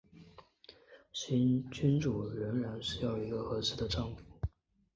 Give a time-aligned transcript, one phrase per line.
[1.13, 4.23] 新君主仍然需要一个合适的丈夫。